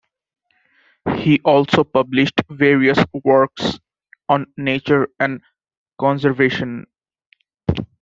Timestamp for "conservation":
5.99-6.87